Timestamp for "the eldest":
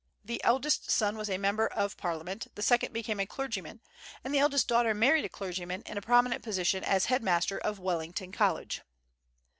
0.25-0.89, 4.33-4.67